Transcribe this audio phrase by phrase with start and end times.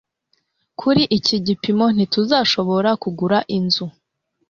[0.79, 3.85] Kuri iki gipimo, ntituzashobora kugura inzu.